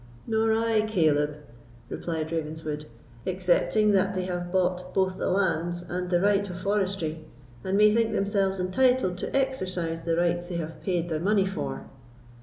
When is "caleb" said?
0.81-1.35